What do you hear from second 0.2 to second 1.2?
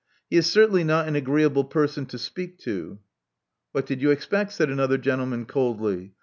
He is certainly not an